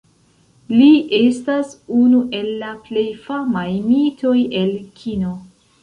[0.71, 5.41] Li estas unu el la plej famaj mitoj el kino.